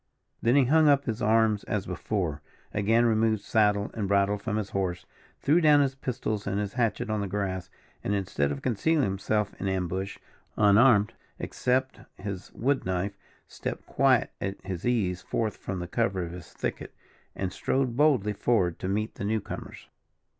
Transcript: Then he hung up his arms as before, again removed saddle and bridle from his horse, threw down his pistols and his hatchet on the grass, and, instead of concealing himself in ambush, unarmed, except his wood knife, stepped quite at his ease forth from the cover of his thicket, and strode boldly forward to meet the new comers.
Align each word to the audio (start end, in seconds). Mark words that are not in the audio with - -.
Then 0.41 0.55
he 0.55 0.65
hung 0.65 0.87
up 0.89 1.05
his 1.05 1.21
arms 1.21 1.63
as 1.65 1.85
before, 1.85 2.41
again 2.73 3.05
removed 3.05 3.43
saddle 3.43 3.91
and 3.93 4.07
bridle 4.07 4.39
from 4.39 4.57
his 4.57 4.71
horse, 4.71 5.05
threw 5.43 5.61
down 5.61 5.81
his 5.81 5.93
pistols 5.93 6.47
and 6.47 6.59
his 6.59 6.73
hatchet 6.73 7.11
on 7.11 7.21
the 7.21 7.27
grass, 7.27 7.69
and, 8.03 8.15
instead 8.15 8.51
of 8.51 8.63
concealing 8.63 9.03
himself 9.03 9.53
in 9.61 9.67
ambush, 9.67 10.17
unarmed, 10.57 11.13
except 11.37 11.99
his 12.15 12.51
wood 12.53 12.83
knife, 12.83 13.15
stepped 13.47 13.85
quite 13.85 14.31
at 14.41 14.59
his 14.65 14.87
ease 14.87 15.21
forth 15.21 15.55
from 15.55 15.77
the 15.77 15.87
cover 15.87 16.23
of 16.23 16.31
his 16.31 16.51
thicket, 16.51 16.95
and 17.35 17.53
strode 17.53 17.95
boldly 17.95 18.33
forward 18.33 18.79
to 18.79 18.87
meet 18.87 19.13
the 19.13 19.23
new 19.23 19.39
comers. 19.39 19.87